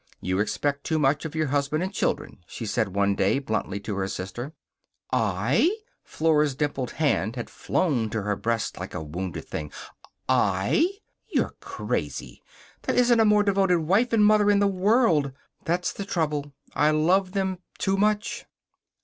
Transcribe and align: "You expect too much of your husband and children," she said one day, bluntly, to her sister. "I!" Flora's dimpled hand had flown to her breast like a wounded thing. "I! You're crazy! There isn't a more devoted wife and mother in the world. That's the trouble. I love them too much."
"You 0.19 0.39
expect 0.39 0.83
too 0.83 0.97
much 0.97 1.25
of 1.25 1.35
your 1.35 1.45
husband 1.45 1.83
and 1.83 1.93
children," 1.93 2.39
she 2.47 2.65
said 2.65 2.95
one 2.95 3.13
day, 3.13 3.37
bluntly, 3.37 3.79
to 3.81 3.97
her 3.97 4.07
sister. 4.07 4.53
"I!" 5.13 5.69
Flora's 6.03 6.55
dimpled 6.55 6.89
hand 6.89 7.35
had 7.35 7.51
flown 7.51 8.09
to 8.09 8.23
her 8.23 8.35
breast 8.35 8.79
like 8.79 8.95
a 8.95 9.03
wounded 9.03 9.47
thing. 9.47 9.71
"I! 10.27 10.87
You're 11.29 11.53
crazy! 11.59 12.41
There 12.81 12.95
isn't 12.95 13.19
a 13.19 13.25
more 13.25 13.43
devoted 13.43 13.77
wife 13.81 14.11
and 14.11 14.25
mother 14.25 14.49
in 14.49 14.57
the 14.57 14.65
world. 14.65 15.33
That's 15.65 15.93
the 15.93 16.03
trouble. 16.03 16.51
I 16.73 16.89
love 16.89 17.33
them 17.33 17.59
too 17.77 17.95
much." 17.95 18.47